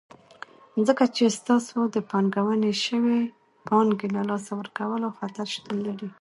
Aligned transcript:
ځکه 0.87 1.03
چې 1.15 1.23
ستاسو 1.39 1.79
د 1.95 1.97
پانګونې 2.09 2.73
شوي 2.85 3.19
پانګې 3.67 4.07
له 4.15 4.21
لاسه 4.29 4.51
ورکولو 4.59 5.07
خطر 5.17 5.45
شتون 5.53 5.77
لري. 5.87 6.09